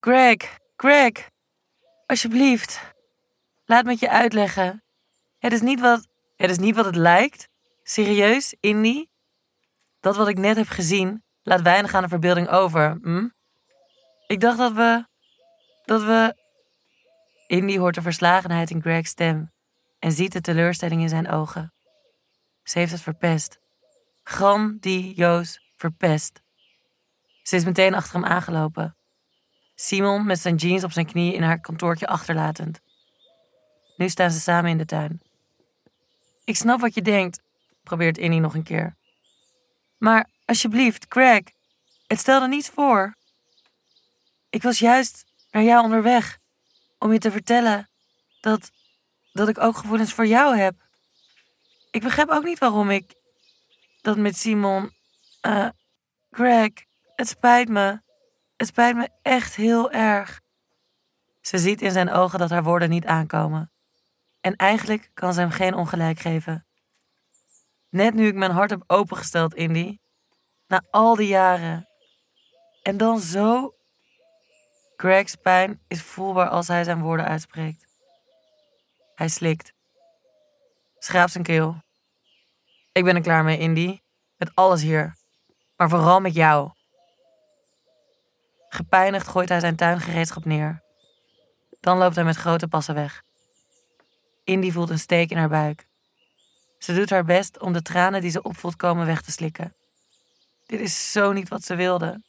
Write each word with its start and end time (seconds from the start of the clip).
Greg, 0.00 0.58
Greg, 0.76 1.28
alsjeblieft. 2.06 2.92
Laat 3.64 3.84
me 3.84 3.90
het 3.90 4.00
je 4.00 4.10
uitleggen. 4.10 4.84
Het 5.38 5.52
is 5.52 5.60
niet 5.60 5.80
wat 5.80 6.06
het, 6.36 6.50
is 6.50 6.58
niet 6.58 6.76
wat 6.76 6.84
het 6.84 6.96
lijkt. 6.96 7.48
Serieus, 7.82 8.54
Indy? 8.60 9.06
Dat 10.00 10.16
wat 10.16 10.28
ik 10.28 10.38
net 10.38 10.56
heb 10.56 10.68
gezien, 10.68 11.24
laat 11.42 11.62
weinig 11.62 11.94
aan 11.94 12.02
de 12.02 12.08
verbeelding 12.08 12.48
over. 12.48 12.98
Hm? 13.02 13.28
Ik 14.26 14.40
dacht 14.40 14.58
dat 14.58 14.72
we. 14.72 15.06
dat 15.84 16.02
we. 16.02 16.34
Indy 17.46 17.78
hoort 17.78 17.94
de 17.94 18.02
verslagenheid 18.02 18.70
in 18.70 18.82
Greg's 18.82 19.10
stem 19.10 19.52
en 19.98 20.12
ziet 20.12 20.32
de 20.32 20.40
teleurstelling 20.40 21.00
in 21.00 21.08
zijn 21.08 21.28
ogen. 21.28 21.72
Ze 22.62 22.78
heeft 22.78 22.92
het 22.92 23.02
verpest. 23.02 23.58
Grandioos 24.22 25.60
verpest. 25.76 26.42
Ze 27.42 27.56
is 27.56 27.64
meteen 27.64 27.94
achter 27.94 28.14
hem 28.14 28.24
aangelopen. 28.24 28.94
Simon 29.82 30.26
met 30.26 30.38
zijn 30.38 30.56
jeans 30.56 30.84
op 30.84 30.92
zijn 30.92 31.06
knie 31.06 31.34
in 31.34 31.42
haar 31.42 31.60
kantoortje 31.60 32.06
achterlatend. 32.06 32.80
Nu 33.96 34.08
staan 34.08 34.30
ze 34.30 34.40
samen 34.40 34.70
in 34.70 34.78
de 34.78 34.84
tuin. 34.84 35.20
Ik 36.44 36.56
snap 36.56 36.80
wat 36.80 36.94
je 36.94 37.02
denkt, 37.02 37.42
probeert 37.82 38.18
Inny 38.18 38.38
nog 38.38 38.54
een 38.54 38.62
keer. 38.62 38.96
Maar 39.98 40.28
alsjeblieft, 40.44 41.08
Craig, 41.08 41.42
het 42.06 42.18
stelde 42.18 42.48
niets 42.48 42.68
voor. 42.68 43.14
Ik 44.50 44.62
was 44.62 44.78
juist 44.78 45.24
naar 45.50 45.62
jou 45.62 45.84
onderweg 45.84 46.38
om 46.98 47.12
je 47.12 47.18
te 47.18 47.30
vertellen 47.30 47.88
dat, 48.40 48.70
dat 49.32 49.48
ik 49.48 49.58
ook 49.58 49.76
gevoelens 49.76 50.12
voor 50.12 50.26
jou 50.26 50.56
heb. 50.56 50.74
Ik 51.90 52.02
begrijp 52.02 52.28
ook 52.28 52.44
niet 52.44 52.58
waarom 52.58 52.90
ik 52.90 53.14
dat 54.00 54.16
met 54.16 54.36
Simon. 54.36 54.92
Uh, 55.46 55.68
Greg, 56.30 56.70
het 57.16 57.28
spijt 57.28 57.68
me. 57.68 58.08
Het 58.60 58.68
spijt 58.68 58.96
me 58.96 59.08
echt 59.22 59.54
heel 59.56 59.90
erg. 59.90 60.40
Ze 61.40 61.58
ziet 61.58 61.82
in 61.82 61.90
zijn 61.90 62.10
ogen 62.10 62.38
dat 62.38 62.50
haar 62.50 62.62
woorden 62.62 62.90
niet 62.90 63.06
aankomen. 63.06 63.72
En 64.40 64.56
eigenlijk 64.56 65.10
kan 65.14 65.34
ze 65.34 65.40
hem 65.40 65.50
geen 65.50 65.74
ongelijk 65.74 66.18
geven. 66.18 66.66
Net 67.88 68.14
nu 68.14 68.26
ik 68.26 68.34
mijn 68.34 68.50
hart 68.50 68.70
heb 68.70 68.84
opengesteld, 68.86 69.54
Indy. 69.54 69.98
Na 70.66 70.82
al 70.90 71.14
die 71.14 71.26
jaren. 71.26 71.88
En 72.82 72.96
dan 72.96 73.20
zo. 73.20 73.74
Greg's 74.96 75.34
pijn 75.34 75.80
is 75.88 76.02
voelbaar 76.02 76.48
als 76.48 76.68
hij 76.68 76.84
zijn 76.84 77.00
woorden 77.00 77.26
uitspreekt. 77.26 77.86
Hij 79.14 79.28
slikt. 79.28 79.72
Schraapt 80.98 81.32
zijn 81.32 81.44
keel. 81.44 81.82
Ik 82.92 83.04
ben 83.04 83.16
er 83.16 83.22
klaar 83.22 83.44
mee, 83.44 83.58
Indy. 83.58 84.00
Met 84.36 84.54
alles 84.54 84.82
hier. 84.82 85.16
Maar 85.76 85.88
vooral 85.88 86.20
met 86.20 86.34
jou. 86.34 86.70
Gepijnigd 88.72 89.28
gooit 89.28 89.48
hij 89.48 89.60
zijn 89.60 89.76
tuingereedschap 89.76 90.44
neer. 90.44 90.82
Dan 91.80 91.98
loopt 91.98 92.14
hij 92.14 92.24
met 92.24 92.36
grote 92.36 92.68
passen 92.68 92.94
weg. 92.94 93.22
Indy 94.44 94.70
voelt 94.70 94.90
een 94.90 94.98
steek 94.98 95.30
in 95.30 95.36
haar 95.36 95.48
buik. 95.48 95.86
Ze 96.78 96.94
doet 96.94 97.10
haar 97.10 97.24
best 97.24 97.60
om 97.60 97.72
de 97.72 97.82
tranen 97.82 98.20
die 98.20 98.30
ze 98.30 98.42
opvoelt 98.42 98.76
komen 98.76 99.06
weg 99.06 99.22
te 99.22 99.30
slikken. 99.30 99.74
Dit 100.66 100.80
is 100.80 101.12
zo 101.12 101.32
niet 101.32 101.48
wat 101.48 101.64
ze 101.64 101.74
wilde. 101.74 102.22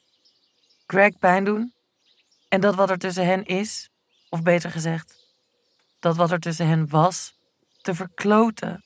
Greg 0.86 1.18
pijn 1.18 1.44
doen 1.44 1.74
en 2.48 2.60
dat 2.60 2.74
wat 2.74 2.90
er 2.90 2.98
tussen 2.98 3.26
hen 3.26 3.44
is, 3.44 3.90
of 4.28 4.42
beter 4.42 4.70
gezegd, 4.70 5.14
dat 6.00 6.16
wat 6.16 6.30
er 6.30 6.40
tussen 6.40 6.66
hen 6.66 6.88
was, 6.88 7.32
te 7.80 7.94
verkloten. 7.94 8.84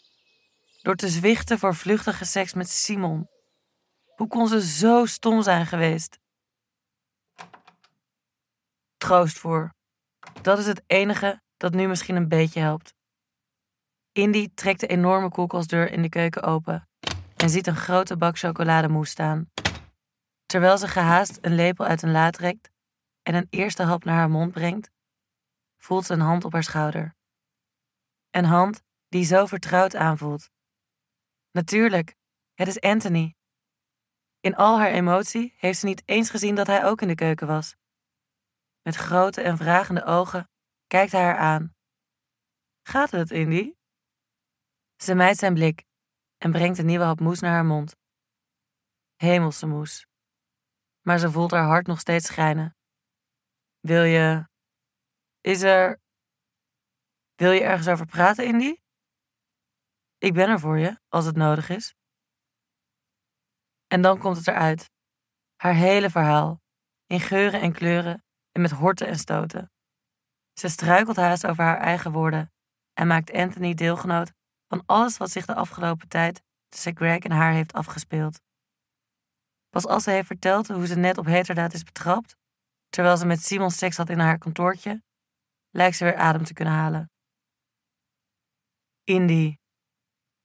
Door 0.83 0.95
te 0.95 1.09
zwichten 1.09 1.59
voor 1.59 1.75
vluchtige 1.75 2.25
seks 2.25 2.55
met 2.55 2.70
Simon. 2.70 3.29
Hoe 4.17 4.29
kon 4.29 4.48
ze 4.48 4.67
zo 4.67 5.07
stom 5.07 5.43
zijn 5.43 5.67
geweest? 5.67 6.19
Troost 8.97 9.39
voor. 9.39 9.75
Dat 10.42 10.58
is 10.58 10.66
het 10.66 10.83
enige 10.86 11.41
dat 11.56 11.75
nu 11.75 11.86
misschien 11.89 12.16
een 12.16 12.28
beetje 12.28 12.61
helpt. 12.61 12.94
Indy 14.12 14.48
trekt 14.55 14.80
de 14.80 14.86
enorme 14.86 15.28
koelkastdeur 15.28 15.91
in 15.91 16.02
de 16.02 16.08
keuken 16.08 16.42
open 16.42 16.89
en 17.36 17.51
ziet 17.51 17.67
een 17.67 17.77
grote 17.77 18.17
bak 18.17 18.39
chocolademousse 18.39 19.12
staan. 19.12 19.51
Terwijl 20.46 20.79
ze 20.79 20.89
gehaast 20.89 21.39
een 21.40 21.55
lepel 21.55 21.85
uit 21.85 22.02
een 22.02 22.11
la 22.11 22.30
trekt 22.30 22.70
en 23.23 23.35
een 23.35 23.46
eerste 23.51 23.83
hap 23.83 24.05
naar 24.05 24.17
haar 24.17 24.30
mond 24.30 24.52
brengt, 24.52 24.90
voelt 25.77 26.05
ze 26.05 26.12
een 26.12 26.20
hand 26.20 26.45
op 26.45 26.52
haar 26.52 26.62
schouder. 26.62 27.14
Een 28.30 28.45
hand 28.45 28.83
die 29.08 29.24
zo 29.24 29.46
vertrouwd 29.46 29.95
aanvoelt. 29.95 30.51
Natuurlijk, 31.51 32.17
het 32.55 32.68
is 32.68 32.80
Anthony. 32.80 33.35
In 34.40 34.56
al 34.56 34.79
haar 34.79 34.90
emotie 34.90 35.55
heeft 35.56 35.79
ze 35.79 35.86
niet 35.86 36.02
eens 36.05 36.30
gezien 36.30 36.55
dat 36.55 36.67
hij 36.67 36.85
ook 36.85 37.02
in 37.02 37.08
de 37.08 37.14
keuken 37.14 37.46
was. 37.46 37.77
Met 38.86 38.95
grote 38.95 39.42
en 39.42 39.57
vragende 39.57 40.05
ogen 40.05 40.51
kijkt 40.86 41.13
hij 41.13 41.23
haar 41.23 41.36
aan. 41.36 41.74
Gaat 42.83 43.11
het, 43.11 43.30
Indy? 43.30 43.74
Ze 44.97 45.14
mijt 45.14 45.36
zijn 45.36 45.55
blik 45.55 45.85
en 46.36 46.51
brengt 46.52 46.79
een 46.79 46.86
nieuwe 46.86 47.05
hap 47.05 47.20
moes 47.20 47.41
naar 47.41 47.52
haar 47.52 47.64
mond. 47.64 47.97
Hemelse 49.14 49.67
moes. 49.67 50.07
Maar 51.01 51.19
ze 51.19 51.30
voelt 51.30 51.51
haar 51.51 51.67
hart 51.67 51.86
nog 51.86 52.01
steeds 52.01 52.27
schijnen. 52.27 52.77
Wil 53.79 54.02
je. 54.02 54.48
Is 55.41 55.63
er. 55.63 56.01
Wil 57.35 57.51
je 57.51 57.63
ergens 57.63 57.89
over 57.89 58.07
praten, 58.07 58.45
Indy? 58.45 58.77
Ik 60.18 60.35
ben 60.35 60.48
er 60.48 60.61
voor 60.61 60.79
je, 60.79 61.01
als 61.08 61.24
het 61.24 61.36
nodig 61.36 61.68
is. 61.68 61.95
En 63.86 64.03
dan 64.03 64.18
komt 64.18 64.36
het 64.36 64.48
eruit. 64.48 64.91
Haar 65.57 65.74
hele 65.74 66.11
verhaal. 66.11 66.61
In 67.07 67.20
geuren 67.20 67.61
en 67.61 67.73
kleuren 67.73 68.26
en 68.56 68.62
met 68.62 68.70
horten 68.70 69.06
en 69.06 69.18
stoten. 69.18 69.70
Ze 70.58 70.68
struikelt 70.68 71.17
haast 71.17 71.46
over 71.46 71.64
haar 71.64 71.78
eigen 71.78 72.12
woorden 72.12 72.52
en 72.92 73.06
maakt 73.06 73.33
Anthony 73.33 73.74
deelgenoot 73.74 74.33
van 74.68 74.83
alles 74.86 75.17
wat 75.17 75.30
zich 75.30 75.46
de 75.46 75.55
afgelopen 75.55 76.08
tijd 76.08 76.42
tussen 76.68 76.96
Greg 76.96 77.18
en 77.18 77.30
haar 77.30 77.52
heeft 77.52 77.72
afgespeeld. 77.72 78.40
Pas 79.68 79.86
als 79.86 80.05
ze 80.05 80.11
heeft 80.11 80.27
verteld 80.27 80.68
hoe 80.68 80.86
ze 80.86 80.96
net 80.96 81.18
op 81.18 81.24
heterdaad 81.24 81.72
is 81.72 81.83
betrapt, 81.83 82.36
terwijl 82.89 83.17
ze 83.17 83.27
met 83.27 83.42
Simon 83.42 83.70
seks 83.70 83.96
had 83.96 84.08
in 84.08 84.18
haar 84.18 84.39
kantoortje, 84.39 85.02
lijkt 85.70 85.96
ze 85.96 86.05
weer 86.05 86.17
adem 86.17 86.44
te 86.44 86.52
kunnen 86.52 86.74
halen. 86.74 87.11
Indy. 89.05 89.56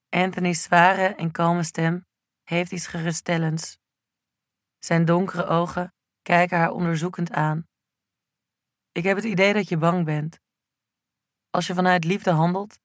Anthony's 0.10 0.64
zware 0.64 1.16
en 1.16 1.32
kalme 1.32 1.64
stem 1.64 2.06
heeft 2.44 2.72
iets 2.72 2.88
geruststellends. 2.88 3.78
Zijn 4.80 5.06
donkere 5.06 5.46
ogen 5.46 5.94
kijken 6.22 6.58
haar 6.58 6.72
onderzoekend 6.72 7.32
aan. 7.32 7.70
Ik 8.92 9.04
heb 9.04 9.16
het 9.16 9.26
idee 9.26 9.54
dat 9.54 9.70
je 9.70 9.78
bang 9.78 10.06
bent. 10.06 10.40
Als 11.50 11.68
je 11.68 11.74
vanuit 11.74 12.04
liefde 12.04 12.32
handelt, 12.32 12.80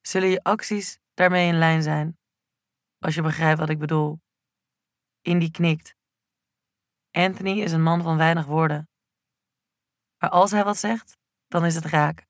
zullen 0.00 0.28
je 0.28 0.42
acties 0.42 0.98
daarmee 1.14 1.48
in 1.48 1.58
lijn 1.58 1.82
zijn. 1.82 2.18
Als 2.98 3.14
je 3.14 3.22
begrijpt 3.22 3.58
wat 3.58 3.68
ik 3.68 3.78
bedoel. 3.78 4.20
Indy 5.20 5.50
knikt. 5.50 5.94
Anthony 7.10 7.60
is 7.60 7.72
een 7.72 7.82
man 7.82 8.02
van 8.02 8.16
weinig 8.16 8.46
woorden. 8.46 8.88
Maar 10.18 10.30
als 10.30 10.50
hij 10.50 10.64
wat 10.64 10.76
zegt, 10.76 11.18
dan 11.46 11.64
is 11.64 11.74
het 11.74 11.84
raak. 11.84 12.26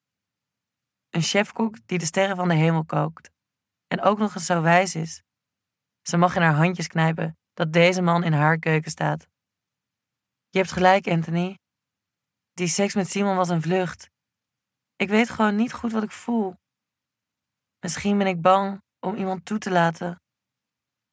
Een 1.11 1.23
chefkok 1.23 1.87
die 1.87 1.99
de 1.99 2.05
sterren 2.05 2.37
van 2.37 2.49
de 2.49 2.55
hemel 2.55 2.85
kookt. 2.85 3.31
En 3.87 4.01
ook 4.01 4.19
nog 4.19 4.35
eens 4.35 4.47
zo 4.47 4.63
wijs 4.63 4.95
is. 4.95 5.23
Ze 6.03 6.17
mag 6.17 6.37
in 6.37 6.43
haar 6.43 6.55
handjes 6.55 6.87
knijpen 6.87 7.39
dat 7.55 7.73
deze 7.73 8.03
man 8.03 8.25
in 8.25 8.33
haar 8.33 8.59
keuken 8.59 8.91
staat. 8.91 9.29
Je 10.49 10.59
hebt 10.59 10.73
gelijk, 10.73 11.09
Anthony. 11.09 11.59
Die 12.57 12.69
seks 12.69 12.95
met 12.95 13.09
Simon 13.09 13.37
was 13.37 13.49
een 13.49 13.63
vlucht. 13.63 14.11
Ik 14.97 15.09
weet 15.09 15.31
gewoon 15.31 15.57
niet 15.57 15.73
goed 15.73 15.93
wat 15.93 16.03
ik 16.03 16.11
voel. 16.11 16.57
Misschien 17.81 18.19
ben 18.19 18.27
ik 18.27 18.41
bang 18.41 18.83
om 19.01 19.15
iemand 19.15 19.45
toe 19.45 19.59
te 19.59 19.71
laten. 19.71 20.23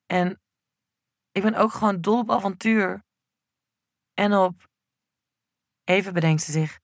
En 0.06 0.42
ik 1.32 1.42
ben 1.42 1.56
ook 1.56 1.72
gewoon 1.72 2.02
dol 2.02 2.20
op 2.20 2.32
avontuur. 2.32 3.04
En 4.14 4.34
op. 4.34 4.70
Even 5.84 6.14
bedenkt 6.14 6.42
ze 6.42 6.52
zich. 6.52 6.80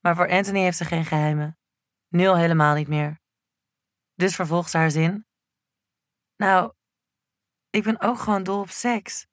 Maar 0.00 0.14
voor 0.16 0.30
Anthony 0.30 0.60
heeft 0.60 0.76
ze 0.76 0.84
geen 0.84 1.04
geheimen. 1.04 1.58
Nu 2.08 2.26
al 2.26 2.36
helemaal 2.36 2.74
niet 2.74 2.88
meer. 2.88 3.20
Dus 4.14 4.34
vervolgt 4.34 4.70
ze 4.70 4.76
haar 4.76 4.90
zin. 4.90 5.26
Nou, 6.36 6.74
ik 7.70 7.82
ben 7.82 8.00
ook 8.00 8.18
gewoon 8.18 8.42
dol 8.42 8.60
op 8.60 8.68
seks. 8.68 9.26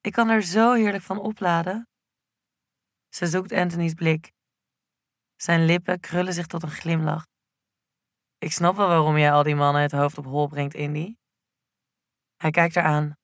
Ik 0.00 0.12
kan 0.12 0.28
er 0.28 0.42
zo 0.42 0.72
heerlijk 0.72 1.04
van 1.04 1.18
opladen. 1.18 1.87
Ze 3.08 3.26
zoekt 3.26 3.52
Anthony's 3.52 3.94
blik. 3.94 4.32
Zijn 5.36 5.64
lippen 5.64 6.00
krullen 6.00 6.32
zich 6.32 6.46
tot 6.46 6.62
een 6.62 6.70
glimlach. 6.70 7.26
Ik 8.38 8.52
snap 8.52 8.76
wel 8.76 8.88
waarom 8.88 9.18
jij 9.18 9.32
al 9.32 9.42
die 9.42 9.54
mannen 9.54 9.82
het 9.82 9.92
hoofd 9.92 10.18
op 10.18 10.24
hol 10.24 10.46
brengt, 10.46 10.74
Indy. 10.74 11.16
Hij 12.36 12.50
kijkt 12.50 12.74
haar 12.74 12.84
aan, 12.84 13.16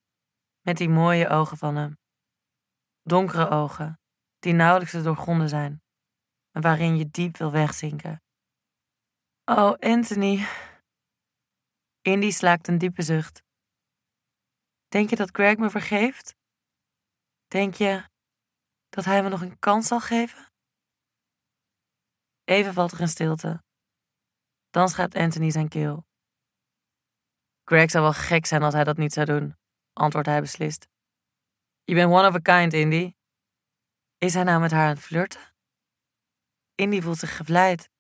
met 0.61 0.77
die 0.77 0.89
mooie 0.89 1.29
ogen 1.29 1.57
van 1.57 1.77
hem. 1.77 1.99
Donkere 3.03 3.49
ogen, 3.49 4.01
die 4.39 4.53
nauwelijks 4.53 4.93
te 4.93 5.03
doorgronden 5.03 5.49
zijn, 5.49 5.83
en 6.51 6.63
waarin 6.63 6.97
je 6.97 7.09
diep 7.11 7.37
wil 7.37 7.51
wegzinken. 7.51 8.23
Oh, 9.45 9.73
Anthony. 9.79 10.47
Indy 12.01 12.31
slaakt 12.31 12.69
een 12.69 12.79
diepe 12.79 13.03
zucht. 13.03 13.43
Denk 14.89 15.11
je 15.11 15.17
dat 15.17 15.31
Greg 15.31 15.57
me 15.57 15.71
vergeeft? 15.71 16.37
Denk 17.47 17.75
je 17.75 18.05
dat 18.95 19.05
hij 19.05 19.23
me 19.23 19.29
nog 19.29 19.41
een 19.41 19.59
kans 19.59 19.87
zal 19.87 20.01
geven? 20.01 20.53
Even 22.45 22.73
valt 22.73 22.93
er 22.93 23.01
een 23.01 23.09
stilte. 23.09 23.63
Dan 24.71 24.89
schaapt 24.89 25.15
Anthony 25.15 25.51
zijn 25.51 25.69
keel. 25.69 26.07
Greg 27.65 27.91
zou 27.91 28.05
wel 28.05 28.13
gek 28.13 28.47
zijn 28.47 28.63
als 28.63 28.75
hij 28.75 28.85
dat 28.85 28.97
niet 28.97 29.13
zou 29.13 29.27
doen, 29.27 29.57
antwoordt 29.93 30.29
hij 30.29 30.41
beslist. 30.41 30.89
Je 31.85 31.95
bent 31.95 32.13
one 32.13 32.29
of 32.29 32.35
a 32.35 32.39
kind, 32.39 32.73
Indy. 32.73 33.15
Is 34.19 34.35
hij 34.35 34.43
nou 34.43 34.61
met 34.61 34.71
haar 34.71 34.89
aan 34.89 34.95
het 34.95 35.05
flirten? 35.05 35.55
Indy 36.75 37.01
voelt 37.01 37.19
zich 37.19 37.37
gevleid. 37.37 37.91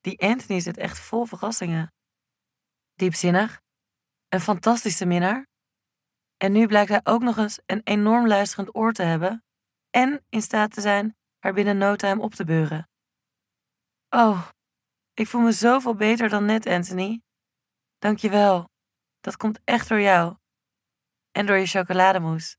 Die 0.00 0.20
Anthony 0.20 0.60
zit 0.60 0.76
echt 0.76 0.98
vol 0.98 1.24
verrassingen. 1.24 1.94
Diepzinnig, 2.94 3.60
een 4.28 4.40
fantastische 4.40 5.06
minnaar. 5.06 5.46
En 6.36 6.52
nu 6.52 6.66
blijkt 6.66 6.90
hij 6.90 7.00
ook 7.02 7.22
nog 7.22 7.36
eens 7.36 7.60
een 7.66 7.80
enorm 7.84 8.26
luisterend 8.26 8.76
oor 8.76 8.92
te 8.92 9.02
hebben 9.02 9.44
en 9.92 10.24
in 10.28 10.42
staat 10.42 10.72
te 10.72 10.80
zijn 10.80 11.16
haar 11.38 11.52
binnen 11.52 11.78
no 11.78 11.96
time 11.96 12.22
op 12.22 12.34
te 12.34 12.44
beuren. 12.44 12.88
Oh, 14.08 14.48
ik 15.14 15.26
voel 15.26 15.40
me 15.40 15.52
zoveel 15.52 15.94
beter 15.94 16.28
dan 16.28 16.44
net, 16.44 16.66
Anthony. 16.66 17.22
Dank 17.98 18.18
je 18.18 18.30
wel. 18.30 18.70
Dat 19.20 19.36
komt 19.36 19.60
echt 19.64 19.88
door 19.88 20.00
jou. 20.00 20.36
En 21.30 21.46
door 21.46 21.56
je 21.56 21.66
chocolademousse. 21.66 22.56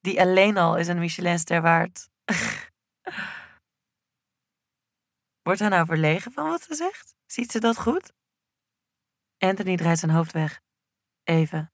Die 0.00 0.20
alleen 0.20 0.56
al 0.56 0.76
is 0.76 0.88
een 0.88 0.98
Michelinster 0.98 1.62
waard. 1.62 2.08
Wordt 5.42 5.60
hij 5.60 5.68
nou 5.68 5.86
verlegen 5.86 6.32
van 6.32 6.48
wat 6.48 6.62
ze 6.62 6.74
zegt? 6.74 7.14
Ziet 7.26 7.50
ze 7.50 7.58
dat 7.60 7.78
goed? 7.78 8.12
Anthony 9.38 9.76
draait 9.76 9.98
zijn 9.98 10.10
hoofd 10.12 10.32
weg. 10.32 10.60
Even. 11.22 11.72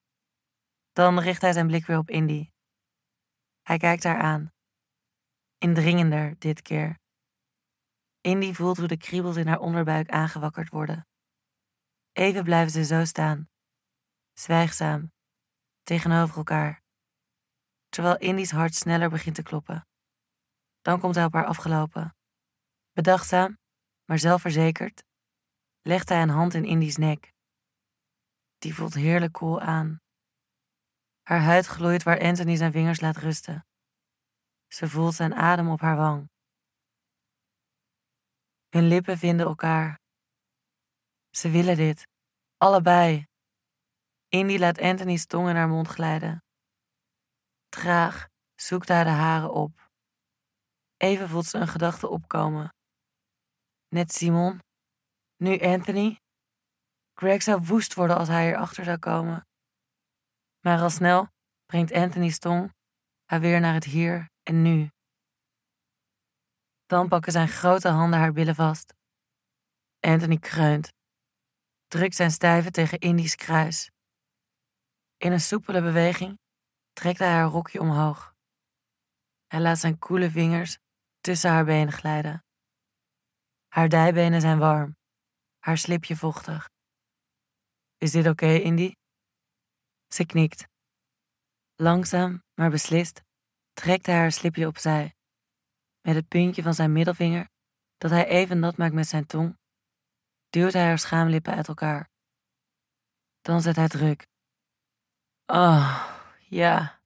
Dan 0.93 1.19
richt 1.19 1.43
hij 1.43 1.52
zijn 1.52 1.66
blik 1.66 1.87
weer 1.87 1.98
op 1.98 2.10
Indy. 2.10 2.50
Hij 3.62 3.78
kijkt 3.78 4.05
haar 4.05 4.20
aan. 4.20 4.51
Indringender 5.62 6.38
dit 6.38 6.62
keer. 6.62 6.98
Indy 8.20 8.52
voelt 8.52 8.76
hoe 8.76 8.86
de 8.86 8.96
kriebels 8.96 9.36
in 9.36 9.46
haar 9.46 9.58
onderbuik 9.58 10.10
aangewakkerd 10.10 10.68
worden. 10.68 11.06
Even 12.12 12.44
blijven 12.44 12.72
ze 12.72 12.84
zo 12.84 13.04
staan, 13.04 13.48
zwijgzaam, 14.32 15.12
tegenover 15.82 16.36
elkaar, 16.36 16.82
terwijl 17.88 18.16
Indy's 18.16 18.50
hart 18.50 18.74
sneller 18.74 19.10
begint 19.10 19.34
te 19.34 19.42
kloppen. 19.42 19.86
Dan 20.80 21.00
komt 21.00 21.14
hij 21.14 21.24
op 21.24 21.32
haar 21.32 21.46
afgelopen. 21.46 22.16
Bedachtzaam, 22.92 23.58
maar 24.04 24.18
zelfverzekerd, 24.18 25.04
legt 25.80 26.08
hij 26.08 26.22
een 26.22 26.28
hand 26.28 26.54
in 26.54 26.64
Indy's 26.64 26.96
nek. 26.96 27.32
Die 28.58 28.74
voelt 28.74 28.94
heerlijk 28.94 29.32
koel 29.32 29.60
aan. 29.60 30.00
Haar 31.22 31.40
huid 31.40 31.66
gloeit 31.66 32.02
waar 32.02 32.20
Anthony 32.20 32.56
zijn 32.56 32.72
vingers 32.72 33.00
laat 33.00 33.16
rusten. 33.16 33.66
Ze 34.72 34.88
voelt 34.88 35.14
zijn 35.14 35.34
adem 35.34 35.70
op 35.70 35.80
haar 35.80 35.96
wang. 35.96 36.30
Hun 38.69 38.88
lippen 38.88 39.19
vinden 39.19 39.46
elkaar. 39.46 40.00
Ze 41.30 41.50
willen 41.50 41.76
dit. 41.76 42.06
Allebei. 42.56 43.26
Indy 44.28 44.58
laat 44.58 44.80
Anthony's 44.80 45.26
tong 45.26 45.48
in 45.48 45.56
haar 45.56 45.69
mond 45.69 45.88
glijden. 45.88 46.44
Traag 47.69 48.28
zoekt 48.54 48.88
hij 48.88 49.04
de 49.04 49.10
haren 49.10 49.52
op. 49.52 49.90
Even 50.96 51.28
voelt 51.28 51.46
ze 51.46 51.58
een 51.58 51.69
gedachte 51.69 52.08
opkomen. 52.08 52.74
Net 53.88 54.12
Simon, 54.12 54.60
nu 55.36 55.58
Anthony. 55.58 56.20
Greg 57.14 57.42
zou 57.42 57.62
woest 57.62 57.94
worden 57.94 58.16
als 58.16 58.28
hij 58.28 58.48
erachter 58.48 58.84
zou 58.84 58.98
komen. 58.98 59.46
Maar 60.60 60.80
al 60.80 60.90
snel 60.90 61.28
brengt 61.66 61.92
Anthony's 61.92 62.38
tong 62.38 62.74
haar 63.24 63.40
weer 63.40 63.60
naar 63.60 63.74
het 63.74 63.84
hier 63.84 64.31
en 64.42 64.62
nu. 64.62 64.90
Dan 66.86 67.08
pakken 67.08 67.32
zijn 67.32 67.48
grote 67.48 67.88
handen 67.88 68.18
haar 68.18 68.32
billen 68.32 68.54
vast. 68.54 68.94
Anthony 70.00 70.38
kreunt, 70.38 70.92
drukt 71.86 72.14
zijn 72.14 72.30
stijve 72.30 72.70
tegen 72.70 72.98
Indisch 72.98 73.34
kruis. 73.34 73.90
In 75.16 75.32
een 75.32 75.40
soepele 75.40 75.82
beweging 75.82 76.38
trekt 76.92 77.18
hij 77.18 77.32
haar 77.32 77.48
rokje 77.48 77.80
omhoog. 77.80 78.34
Hij 79.46 79.60
laat 79.60 79.78
zijn 79.78 79.98
koele 79.98 80.30
vingers 80.30 80.78
tussen 81.20 81.50
haar 81.50 81.64
benen 81.64 81.92
glijden. 81.92 82.44
Haar 83.68 83.88
dijbenen 83.88 84.40
zijn 84.40 84.58
warm, 84.58 84.96
haar 85.58 85.78
slipje 85.78 86.16
vochtig. 86.16 86.70
Is 87.98 88.10
dit 88.10 88.26
oké, 88.26 88.46
Indy? 88.46 88.92
Ze 90.08 90.26
knikt. 90.26 90.66
Langzaam, 91.74 92.42
maar 92.54 92.70
beslist, 92.70 93.22
trekt 93.72 94.06
hij 94.06 94.16
haar 94.16 94.32
slipje 94.32 94.66
opzij. 94.66 95.14
Met 96.00 96.14
het 96.14 96.28
puntje 96.28 96.62
van 96.62 96.74
zijn 96.74 96.92
middelvinger, 96.92 97.48
dat 97.98 98.10
hij 98.10 98.26
even 98.26 98.58
nat 98.58 98.76
maakt 98.76 98.94
met 98.94 99.08
zijn 99.08 99.26
tong, 99.26 99.58
duwt 100.50 100.72
hij 100.72 100.84
haar 100.84 100.98
schaamlippen 100.98 101.54
uit 101.54 101.69
elkaar. 101.69 102.10
Dan 103.40 103.60
zet 103.60 103.76
hij 103.76 103.88
druk. 103.88 104.26
Oh, 105.46 106.19
ja. 106.38 107.00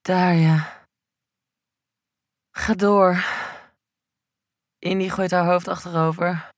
Daar 0.00 0.34
ja. 0.34 0.86
Ga 2.50 2.74
door. 2.74 3.24
Indy 4.78 5.08
gooit 5.08 5.30
haar 5.30 5.44
hoofd 5.44 5.68
achterover. 5.68 6.50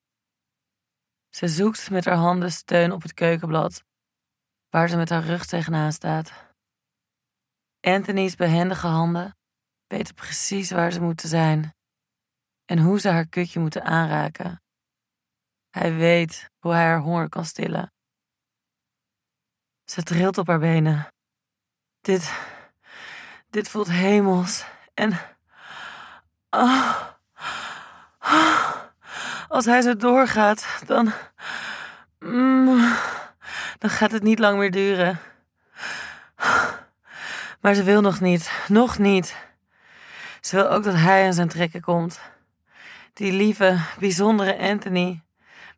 Ze 1.28 1.48
zoekt 1.48 1.90
met 1.90 2.04
haar 2.04 2.16
handen 2.16 2.52
steun 2.52 2.92
op 2.92 3.02
het 3.02 3.14
keukenblad, 3.14 3.84
waar 4.68 4.88
ze 4.88 4.96
met 4.96 5.08
haar 5.08 5.24
rug 5.24 5.46
tegenaan 5.46 5.92
staat. 5.92 6.49
Anthony's 7.80 8.36
behendige 8.36 8.86
handen 8.86 9.36
weten 9.86 10.14
precies 10.14 10.70
waar 10.70 10.92
ze 10.92 11.00
moeten 11.00 11.28
zijn 11.28 11.74
en 12.64 12.78
hoe 12.78 13.00
ze 13.00 13.08
haar 13.08 13.26
kutje 13.26 13.60
moeten 13.60 13.84
aanraken. 13.84 14.62
Hij 15.70 15.94
weet 15.94 16.50
hoe 16.58 16.72
hij 16.72 16.84
haar 16.84 17.00
honger 17.00 17.28
kan 17.28 17.44
stillen. 17.44 17.92
Ze 19.84 20.02
trilt 20.02 20.38
op 20.38 20.46
haar 20.46 20.58
benen. 20.58 21.06
Dit, 22.00 22.32
dit 23.50 23.68
voelt 23.68 23.88
hemels 23.90 24.64
en. 24.94 25.12
Oh, 26.50 27.08
als 29.48 29.64
hij 29.64 29.82
zo 29.82 29.96
doorgaat, 29.96 30.82
dan. 30.86 31.12
Mm, 32.18 32.96
dan 33.78 33.90
gaat 33.90 34.12
het 34.12 34.22
niet 34.22 34.38
lang 34.38 34.58
meer 34.58 34.70
duren. 34.70 35.18
Maar 37.60 37.74
ze 37.74 37.82
wil 37.82 38.00
nog 38.00 38.20
niet, 38.20 38.64
nog 38.68 38.98
niet. 38.98 39.36
Ze 40.40 40.56
wil 40.56 40.70
ook 40.70 40.84
dat 40.84 40.94
hij 40.94 41.26
aan 41.26 41.32
zijn 41.32 41.48
trekken 41.48 41.80
komt. 41.80 42.20
Die 43.12 43.32
lieve, 43.32 43.86
bijzondere 43.98 44.58
Anthony, 44.58 45.22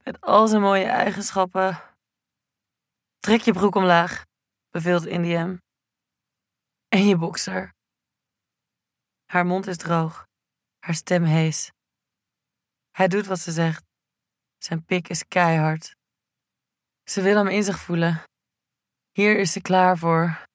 met 0.04 0.20
al 0.20 0.46
zijn 0.48 0.60
mooie 0.60 0.84
eigenschappen. 0.84 1.80
Trek 3.18 3.40
je 3.40 3.52
broek 3.52 3.74
omlaag, 3.74 4.24
beveelt 4.70 5.06
Indy. 5.06 5.58
En 6.88 7.06
je 7.06 7.16
bokser. 7.16 7.74
Haar 9.26 9.46
mond 9.46 9.66
is 9.66 9.76
droog, 9.76 10.26
haar 10.78 10.94
stem 10.94 11.24
hees. 11.24 11.70
Hij 12.90 13.08
doet 13.08 13.26
wat 13.26 13.38
ze 13.38 13.52
zegt. 13.52 13.84
Zijn 14.58 14.84
pik 14.84 15.08
is 15.08 15.28
keihard. 15.28 15.94
Ze 17.04 17.22
wil 17.22 17.36
hem 17.36 17.48
in 17.48 17.62
zich 17.62 17.78
voelen. 17.78 18.22
Hier 19.12 19.38
is 19.38 19.52
ze 19.52 19.60
klaar 19.60 19.98
voor. 19.98 20.50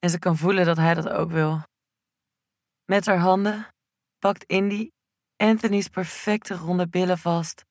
En 0.00 0.10
ze 0.10 0.18
kan 0.18 0.36
voelen 0.36 0.64
dat 0.64 0.76
hij 0.76 0.94
dat 0.94 1.08
ook 1.08 1.30
wil. 1.30 1.62
Met 2.84 3.06
haar 3.06 3.18
handen 3.18 3.68
pakt 4.18 4.44
Indy 4.44 4.90
Anthony's 5.36 5.88
perfecte 5.88 6.54
ronde 6.54 6.88
billen 6.88 7.18
vast. 7.18 7.64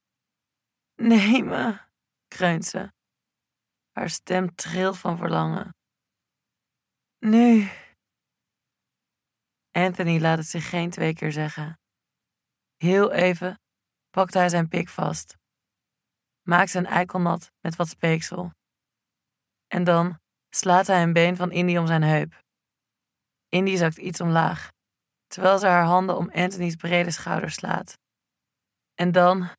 Nee 0.96 1.44
me, 1.44 1.80
kreunt 2.28 2.66
ze. 2.66 2.92
Haar 3.92 4.10
stem 4.10 4.56
trilt 4.56 4.98
van 4.98 5.18
verlangen. 5.18 5.76
Nu. 7.18 7.70
Anthony 9.72 10.20
laat 10.20 10.38
het 10.38 10.48
zich 10.48 10.70
geen 10.70 10.90
twee 10.90 11.14
keer 11.14 11.32
zeggen. 11.32 11.80
Heel 12.76 13.12
even 13.12 13.62
pakt 14.10 14.34
hij 14.34 14.50
zijn 14.50 14.68
pik 14.68 14.90
vast, 14.90 15.38
maakt 16.42 16.70
zijn 16.70 16.86
eikel 16.86 17.20
nat 17.20 17.52
met 17.62 17.76
wat 17.76 17.88
speeksel. 17.90 18.54
En 19.68 19.84
dan 19.84 20.20
slaat 20.50 20.88
hij 20.88 21.02
een 21.04 21.14
been 21.14 21.36
van 21.36 21.52
Indy 21.52 21.78
om 21.78 21.88
zijn 21.88 22.04
heup. 22.04 22.44
Indy 23.50 23.76
zakt 23.76 23.98
iets 23.98 24.22
omlaag, 24.22 24.72
terwijl 25.28 25.58
ze 25.58 25.68
haar 25.68 25.84
handen 25.86 26.18
om 26.18 26.32
Anthony's 26.32 26.76
brede 26.76 27.12
schouders 27.12 27.54
slaat. 27.56 27.98
En 28.94 29.12
dan, 29.12 29.50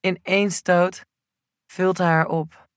in 0.00 0.18
één 0.22 0.50
stoot, 0.50 1.04
vult 1.66 1.98
hij 1.98 2.06
haar 2.06 2.26
op. 2.26 2.68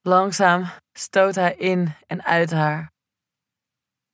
Langzaam 0.00 0.64
stoot 0.92 1.34
hij 1.34 1.54
in 1.54 1.94
en 2.06 2.24
uit 2.24 2.50
haar. 2.50 2.92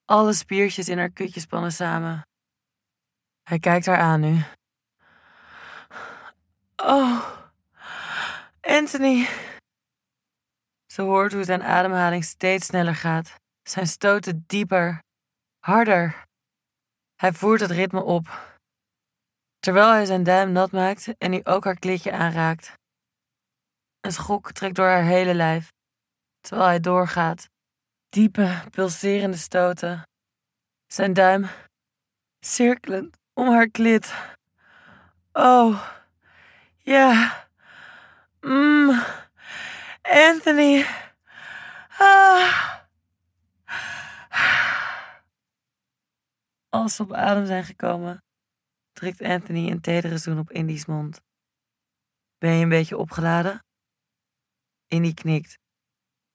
Alle 0.04 0.32
spiertjes 0.32 0.88
in 0.88 0.98
haar 0.98 1.10
kutje 1.10 1.40
spannen 1.40 1.72
samen. 1.72 2.22
Hij 3.42 3.58
kijkt 3.58 3.86
haar 3.86 3.98
aan 3.98 4.20
nu. 4.20 4.42
Oh, 6.76 7.44
Anthony. 8.60 9.28
Ze 10.94 11.02
hoort 11.02 11.32
hoe 11.32 11.44
zijn 11.44 11.62
ademhaling 11.62 12.24
steeds 12.24 12.66
sneller 12.66 12.94
gaat, 12.94 13.34
zijn 13.62 13.86
stoten 13.86 14.44
dieper 14.46 15.02
Harder. 15.58 16.24
Hij 17.14 17.32
voert 17.32 17.60
het 17.60 17.70
ritme 17.70 18.02
op. 18.02 18.56
Terwijl 19.58 19.90
hij 19.90 20.04
zijn 20.04 20.22
duim 20.22 20.52
nat 20.52 20.70
maakt 20.72 21.14
en 21.18 21.32
hij 21.32 21.46
ook 21.46 21.64
haar 21.64 21.78
klitje 21.78 22.12
aanraakt. 22.12 22.72
Een 24.00 24.12
schok 24.12 24.52
trekt 24.52 24.74
door 24.74 24.86
haar 24.86 25.02
hele 25.02 25.34
lijf, 25.34 25.72
terwijl 26.40 26.68
hij 26.68 26.80
doorgaat. 26.80 27.48
Diepe, 28.08 28.62
pulserende 28.70 29.36
stoten. 29.36 30.02
Zijn 30.86 31.12
duim 31.12 31.46
cirkelend 32.40 33.16
om 33.32 33.48
haar 33.48 33.68
klit. 33.68 34.14
Oh, 35.32 35.94
ja. 36.76 37.46
Mmm. 38.40 39.22
Anthony. 40.14 40.87
Ah. 41.99 42.80
Als 46.68 46.94
ze 46.94 47.02
op 47.02 47.12
adem 47.12 47.47
zijn 47.47 47.64
gekomen, 47.64 48.25
drukt 48.92 49.23
Anthony 49.23 49.71
een 49.71 49.80
tedere 49.80 50.18
zoen 50.18 50.38
op 50.38 50.50
Indy's 50.50 50.87
mond. 50.87 51.23
Ben 52.38 52.52
je 52.52 52.62
een 52.62 52.68
beetje 52.68 52.97
opgeladen? 52.97 53.64
Indy 54.87 55.14
knikt. 55.14 55.59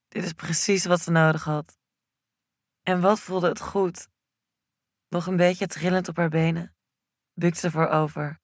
Dit 0.08 0.24
is 0.24 0.34
precies 0.34 0.86
wat 0.86 1.02
ze 1.02 1.12
nodig 1.12 1.44
had. 1.44 1.78
En 2.82 3.02
wat 3.02 3.20
voelde 3.20 3.48
het 3.48 3.62
goed. 3.62 4.08
Nog 5.08 5.28
een 5.28 5.38
beetje 5.38 5.68
trillend 5.68 6.08
op 6.08 6.18
haar 6.18 6.30
benen, 6.30 6.76
bukt 7.34 7.58
ze 7.58 7.72
voorover, 7.72 8.40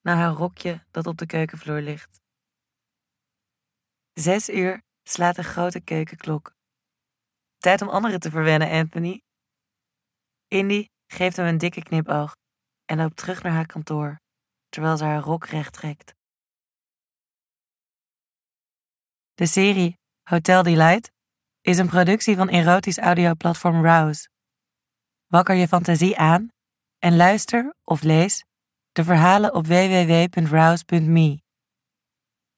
naar 0.00 0.16
haar 0.16 0.32
rokje 0.32 0.86
dat 0.90 1.06
op 1.06 1.18
de 1.18 1.26
keukenvloer 1.26 1.80
ligt. 1.80 2.20
Zes 4.20 4.48
uur 4.48 4.82
slaat 5.02 5.38
een 5.38 5.44
grote 5.44 5.80
keukenklok. 5.80 6.54
Tijd 7.58 7.82
om 7.82 7.88
anderen 7.88 8.20
te 8.20 8.30
verwennen, 8.30 8.70
Anthony. 8.70 9.20
Indy 10.48 10.86
geeft 11.06 11.36
hem 11.36 11.46
een 11.46 11.58
dikke 11.58 11.82
knipoog 11.82 12.36
en 12.84 12.96
loopt 12.96 13.16
terug 13.16 13.42
naar 13.42 13.52
haar 13.52 13.66
kantoor, 13.66 14.20
terwijl 14.68 14.96
ze 14.96 15.04
haar 15.04 15.20
rok 15.20 15.46
recht 15.46 15.72
trekt. 15.72 16.14
De 19.34 19.46
serie 19.46 19.98
Hotel 20.22 20.62
Delight 20.62 21.10
is 21.60 21.78
een 21.78 21.88
productie 21.88 22.36
van 22.36 22.48
erotisch 22.48 22.98
audioplatform 22.98 23.84
Rouse. 23.84 24.28
Wakker 25.26 25.54
je 25.54 25.68
fantasie 25.68 26.18
aan 26.18 26.48
en 26.98 27.16
luister 27.16 27.74
of 27.84 28.02
lees 28.02 28.44
de 28.92 29.04
verhalen 29.04 29.54
op 29.54 29.66
www.rouse.me. 29.66 31.48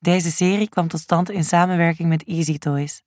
Deze 0.02 0.30
serie 0.30 0.68
kwam 0.68 0.88
tot 0.88 1.00
stand 1.00 1.30
in 1.30 1.44
samenwerking 1.44 2.08
met 2.08 2.24
Easy 2.24 2.58
Toys. 2.58 3.02